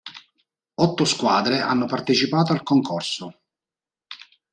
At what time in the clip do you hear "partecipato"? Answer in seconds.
1.85-2.53